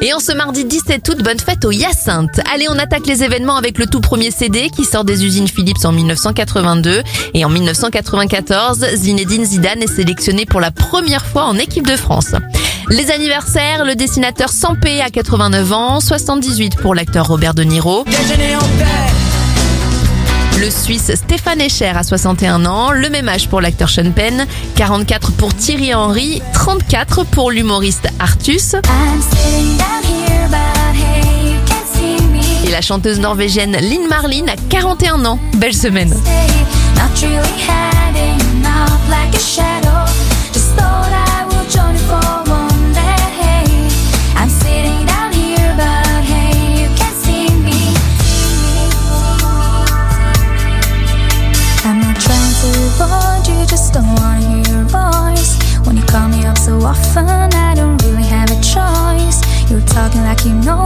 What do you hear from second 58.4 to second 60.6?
a choice. You're talking like you